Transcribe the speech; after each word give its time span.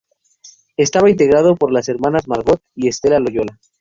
Estaba 0.77 1.11
integrado 1.11 1.55
por 1.55 1.71
las 1.71 1.87
hermanas 1.87 2.27
Margot 2.27 2.59
y 2.73 2.87
Estela 2.87 3.19
Loyola. 3.19 3.59